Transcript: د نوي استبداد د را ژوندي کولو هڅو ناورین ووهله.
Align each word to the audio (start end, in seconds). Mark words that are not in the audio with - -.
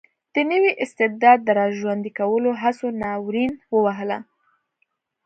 د 0.33 0.35
نوي 0.51 0.71
استبداد 0.83 1.39
د 1.43 1.49
را 1.59 1.67
ژوندي 1.77 2.11
کولو 2.19 2.49
هڅو 2.61 2.87
ناورین 3.01 3.51
ووهله. 3.73 4.19